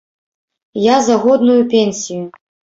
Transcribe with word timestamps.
Я 0.85 0.97
за 1.09 1.17
годную 1.27 1.69
пенсію. 1.77 2.29